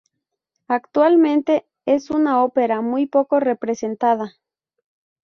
Actualmente 0.67 1.67
es 1.85 2.09
una 2.09 2.43
ópera 2.43 2.81
muy 2.81 3.05
poco 3.05 3.39
representada. 3.39 4.35